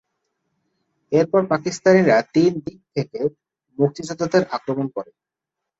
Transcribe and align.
এরপর 1.11 1.41
পাকিস্তানিরা 1.51 2.15
তিন 2.33 2.51
দিক 2.65 2.79
থেকে 2.95 3.19
মুক্তিযোদ্ধাদের 3.77 4.43
আক্রমণ 4.51 4.87
করে। 4.95 5.11